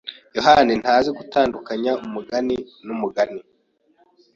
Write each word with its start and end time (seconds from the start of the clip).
yohani 0.35 0.73
ntazi 0.81 1.09
gutandukanya 1.19 1.91
umugani 2.05 2.57
numugani. 2.85 3.41